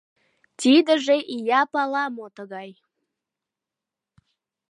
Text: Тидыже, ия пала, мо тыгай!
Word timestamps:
Тидыже, 0.59 1.17
ия 1.35 1.61
пала, 1.71 2.05
мо 2.15 2.27
тыгай! 2.35 2.69